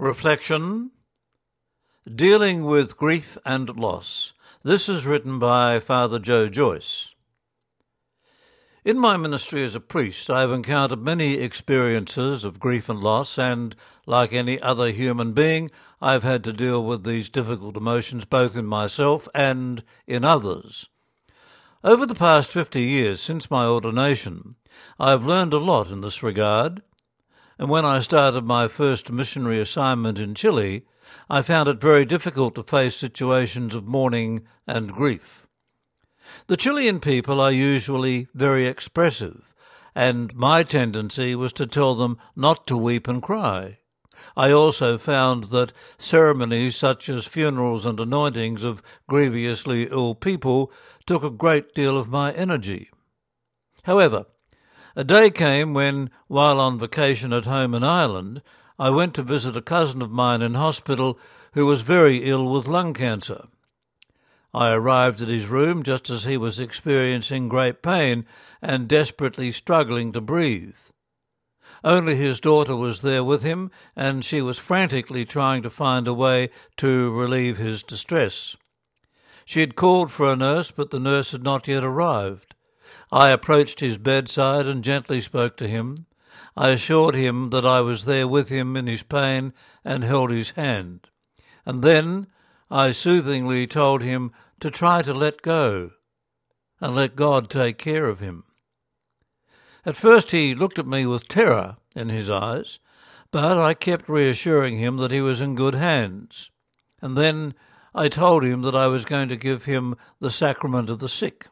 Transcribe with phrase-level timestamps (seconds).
[0.00, 0.92] Reflection
[2.06, 4.32] Dealing with Grief and Loss.
[4.62, 7.16] This is written by Father Joe Joyce.
[8.84, 13.40] In my ministry as a priest, I have encountered many experiences of grief and loss,
[13.40, 13.74] and,
[14.06, 15.68] like any other human being,
[16.00, 20.88] I have had to deal with these difficult emotions both in myself and in others.
[21.82, 24.54] Over the past fifty years since my ordination,
[25.00, 26.82] I have learned a lot in this regard
[27.58, 30.84] and when I started my first missionary assignment in Chile,
[31.28, 35.46] I found it very difficult to face situations of mourning and grief.
[36.46, 39.54] The Chilean people are usually very expressive,
[39.94, 43.78] and my tendency was to tell them not to weep and cry.
[44.36, 50.70] I also found that ceremonies such as funerals and anointings of grievously ill people
[51.06, 52.90] took a great deal of my energy.
[53.84, 54.26] However,
[54.98, 58.42] a day came when, while on vacation at home in Ireland,
[58.80, 61.20] I went to visit a cousin of mine in hospital
[61.52, 63.46] who was very ill with lung cancer.
[64.52, 68.26] I arrived at his room just as he was experiencing great pain
[68.60, 70.74] and desperately struggling to breathe.
[71.84, 76.12] Only his daughter was there with him, and she was frantically trying to find a
[76.12, 78.56] way to relieve his distress.
[79.44, 82.56] She had called for a nurse, but the nurse had not yet arrived.
[83.10, 86.06] I approached his bedside and gently spoke to him.
[86.56, 90.50] I assured him that I was there with him in his pain and held his
[90.50, 91.08] hand.
[91.64, 92.26] And then
[92.70, 95.92] I soothingly told him to try to let go
[96.80, 98.44] and let God take care of him.
[99.86, 102.78] At first he looked at me with terror in his eyes,
[103.30, 106.50] but I kept reassuring him that he was in good hands.
[107.00, 107.54] And then
[107.94, 111.48] I told him that I was going to give him the sacrament of the sick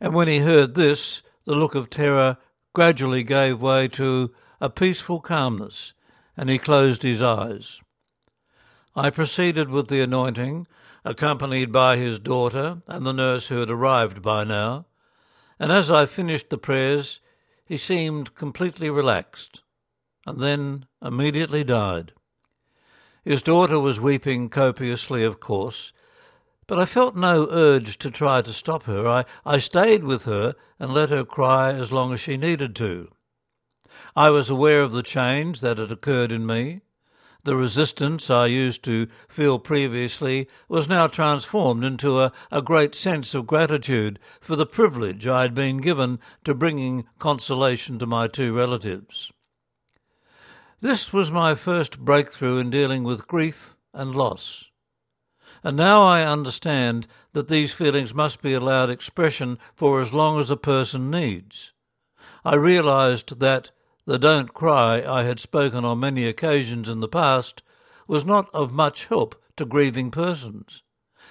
[0.00, 2.38] and when he heard this, the look of terror
[2.72, 5.94] gradually gave way to a peaceful calmness,
[6.36, 7.80] and he closed his eyes.
[8.94, 10.66] I proceeded with the anointing,
[11.04, 14.86] accompanied by his daughter and the nurse who had arrived by now,
[15.58, 17.20] and as I finished the prayers,
[17.64, 19.62] he seemed completely relaxed,
[20.26, 22.12] and then immediately died.
[23.24, 25.92] His daughter was weeping copiously, of course,
[26.66, 29.06] but I felt no urge to try to stop her.
[29.06, 33.08] I, I stayed with her and let her cry as long as she needed to.
[34.14, 36.80] I was aware of the change that had occurred in me.
[37.44, 43.34] The resistance I used to feel previously was now transformed into a, a great sense
[43.34, 48.56] of gratitude for the privilege I had been given to bringing consolation to my two
[48.56, 49.32] relatives.
[50.80, 54.71] This was my first breakthrough in dealing with grief and loss.
[55.64, 60.50] And now I understand that these feelings must be allowed expression for as long as
[60.50, 61.72] a person needs.
[62.44, 63.70] I realized that
[64.04, 67.62] the don't cry I had spoken on many occasions in the past
[68.08, 70.82] was not of much help to grieving persons,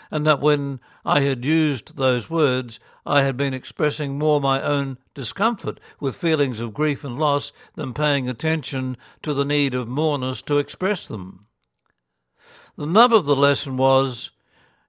[0.10, 4.98] and that when I had used those words I had been expressing more my own
[5.14, 10.42] discomfort with feelings of grief and loss than paying attention to the need of mourners
[10.44, 11.48] to express them.
[12.78, 14.32] The nub of the lesson was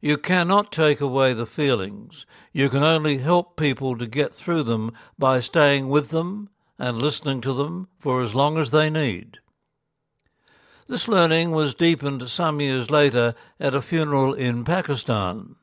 [0.00, 2.26] you cannot take away the feelings.
[2.52, 7.40] You can only help people to get through them by staying with them and listening
[7.42, 9.38] to them for as long as they need.
[10.88, 15.54] This learning was deepened some years later at a funeral in Pakistan.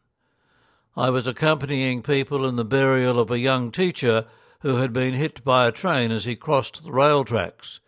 [0.96, 4.25] I was accompanying people in the burial of a young teacher
[4.62, 7.79] who had been hit by a train as he crossed the rail tracks.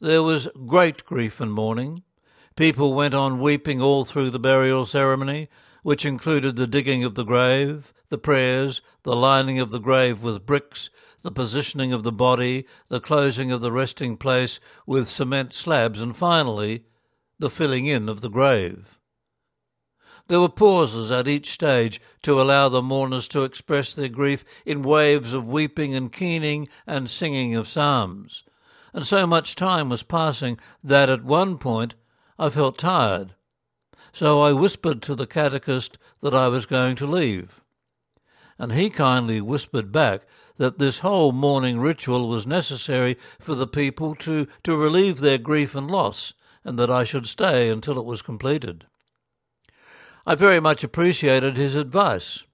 [0.00, 2.02] There was great grief and mourning.
[2.56, 5.48] People went on weeping all through the burial ceremony,
[5.82, 10.46] which included the digging of the grave, the prayers, the lining of the grave with
[10.46, 10.88] bricks,
[11.22, 16.16] the positioning of the body, the closing of the resting place with cement slabs, and
[16.16, 16.84] finally,
[17.40, 19.00] the filling in of the grave.
[20.28, 24.82] There were pauses at each stage to allow the mourners to express their grief in
[24.82, 28.44] waves of weeping and keening and singing of psalms.
[28.92, 31.94] And so much time was passing that at one point
[32.38, 33.34] I felt tired,
[34.12, 37.60] so I whispered to the catechist that I was going to leave.
[38.58, 40.22] And he kindly whispered back
[40.56, 45.74] that this whole mourning ritual was necessary for the people to, to relieve their grief
[45.74, 46.34] and loss,
[46.64, 48.86] and that I should stay until it was completed.
[50.26, 52.44] I very much appreciated his advice.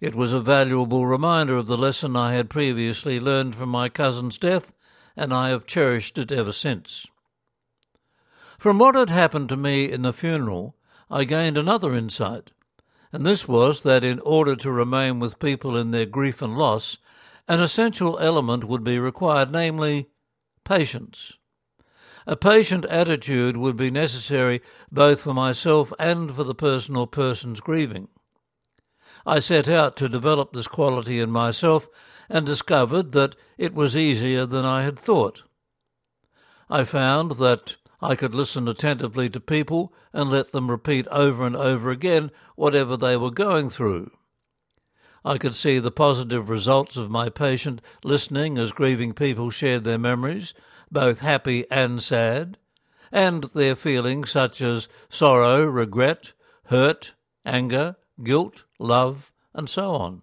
[0.00, 4.38] It was a valuable reminder of the lesson I had previously learned from my cousin's
[4.38, 4.74] death,
[5.16, 7.06] and I have cherished it ever since.
[8.60, 10.76] From what had happened to me in the funeral,
[11.10, 12.50] I gained another insight,
[13.10, 16.98] and this was that in order to remain with people in their grief and loss,
[17.48, 20.10] an essential element would be required, namely,
[20.62, 21.38] patience.
[22.26, 24.60] A patient attitude would be necessary
[24.92, 28.08] both for myself and for the person or persons grieving.
[29.24, 31.88] I set out to develop this quality in myself
[32.28, 35.44] and discovered that it was easier than I had thought.
[36.68, 41.54] I found that I could listen attentively to people and let them repeat over and
[41.54, 44.10] over again whatever they were going through.
[45.24, 49.98] I could see the positive results of my patient listening as grieving people shared their
[49.98, 50.54] memories,
[50.90, 52.56] both happy and sad,
[53.12, 56.32] and their feelings such as sorrow, regret,
[56.66, 57.14] hurt,
[57.44, 60.22] anger, guilt, love, and so on.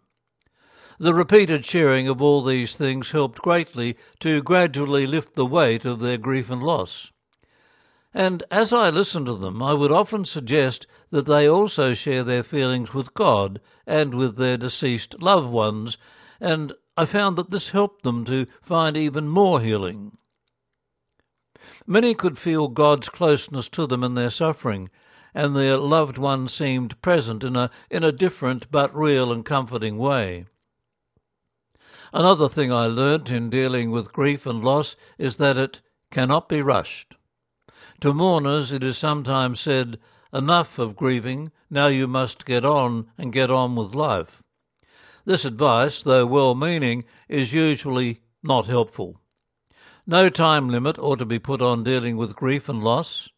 [0.99, 5.99] The repeated sharing of all these things helped greatly to gradually lift the weight of
[5.99, 7.11] their grief and loss.
[8.17, 12.41] And as I listened to them, I would often suggest that they also share their
[12.41, 15.99] feelings with God and with their deceased loved ones,
[16.41, 20.17] and I found that this helped them to find even more healing.
[21.85, 24.89] Many could feel God's closeness to them in their suffering,
[25.35, 29.99] and their loved one seemed present in a, in a different but real and comforting
[29.99, 30.47] way.
[32.11, 36.63] Another thing I learnt in dealing with grief and loss is that it cannot be
[36.63, 37.16] rushed.
[38.01, 39.97] To mourners, it is sometimes said,
[40.31, 44.43] Enough of grieving, now you must get on and get on with life.
[45.25, 49.19] This advice, though well meaning, is usually not helpful.
[50.05, 53.29] No time limit ought to be put on dealing with grief and loss.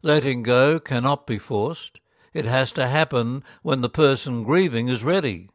[0.00, 1.98] Letting go cannot be forced.
[2.32, 5.50] It has to happen when the person grieving is ready,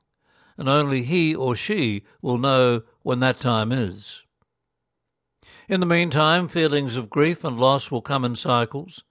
[0.57, 4.25] and only he or she will know when that time is.
[5.69, 9.03] In the meantime, feelings of grief and loss will come in cycles,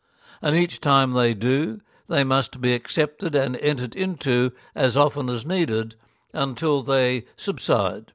[0.42, 5.46] and each time they do, they must be accepted and entered into as often as
[5.46, 5.94] needed
[6.32, 8.10] until they subside.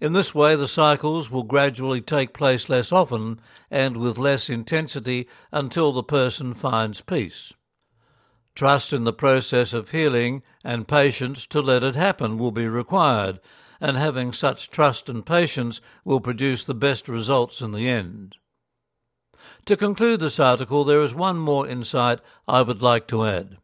[0.00, 5.26] In this way, the cycles will gradually take place less often and with less intensity
[5.50, 7.52] until the person finds peace.
[8.54, 13.40] Trust in the process of healing and patience to let it happen will be required,
[13.80, 18.36] and having such trust and patience will produce the best results in the end.
[19.66, 23.56] To conclude this article, there is one more insight I would like to add.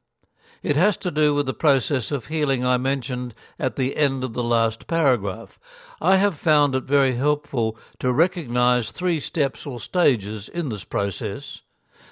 [0.63, 4.33] It has to do with the process of healing I mentioned at the end of
[4.33, 5.61] the last paragraph.
[6.01, 11.63] I have found it very helpful to recognize three steps or stages in this process.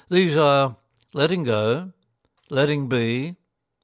[0.09, 0.77] These are
[1.13, 1.93] letting go,
[2.51, 3.37] letting be,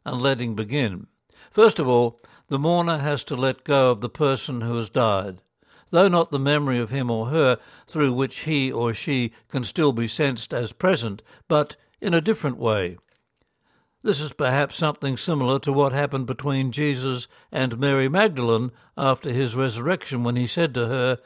[0.05, 1.07] and letting begin.
[1.51, 5.41] First of all, the mourner has to let go of the person who has died,
[5.91, 9.93] though not the memory of him or her through which he or she can still
[9.93, 12.99] be sensed as present, but in a different way.
[14.03, 19.55] This is perhaps something similar to what happened between Jesus and Mary Magdalene after his
[19.55, 21.19] resurrection when he said to her,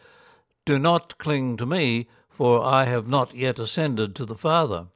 [0.66, 4.88] Do not cling to me, for I have not yet ascended to the Father.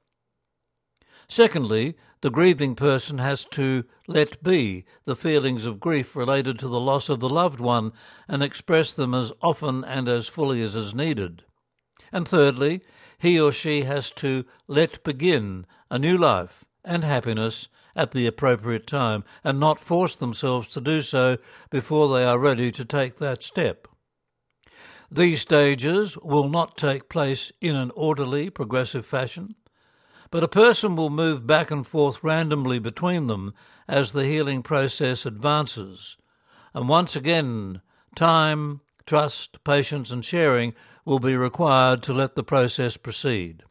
[1.29, 6.81] Secondly, the grieving person has to let be the feelings of grief related to the
[6.81, 7.93] loss of the loved one
[8.27, 11.45] and express them as often and as fully as is needed.
[12.13, 12.83] And thirdly,
[13.19, 18.87] he or she has to let begin a new life and happiness at the appropriate
[18.87, 21.37] time and not force themselves to do so
[21.71, 23.87] before they are ready to take that step.
[25.11, 29.55] These stages will not take place in an orderly, progressive fashion
[30.31, 33.55] but a person will move back and forth randomly between them
[33.87, 36.17] as the healing process advances.
[36.75, 37.81] And once again,
[38.15, 43.63] time, trust, patience, and sharing will be required to let the process proceed.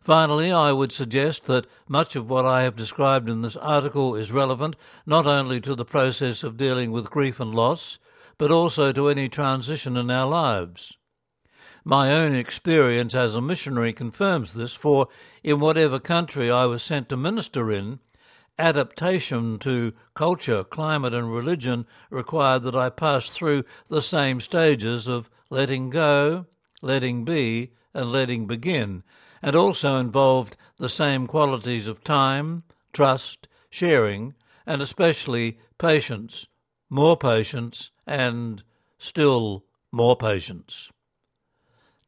[0.00, 4.32] Finally, I would suggest that much of what I have described in this article is
[4.32, 4.74] relevant
[5.06, 7.98] not only to the process of dealing with grief and loss,
[8.36, 10.96] but also to any transition in our lives.
[11.84, 15.08] My own experience as a missionary confirms this, for
[15.42, 17.98] in whatever country I was sent to minister in,
[18.56, 25.28] adaptation to culture, climate, and religion required that I pass through the same stages of
[25.50, 26.46] letting go,
[26.82, 29.02] letting be, and letting begin,
[29.42, 32.62] and also involved the same qualities of time,
[32.92, 34.34] trust, sharing,
[34.66, 36.46] and especially patience,
[36.88, 38.62] more patience, and
[38.98, 40.92] still more patience.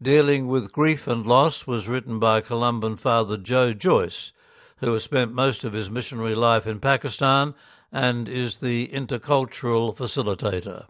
[0.04, 4.34] Dealing with Grief and Loss was written by Columban Father Joe Joyce,
[4.76, 7.54] who has spent most of his missionary life in Pakistan
[7.90, 10.88] and is the intercultural facilitator.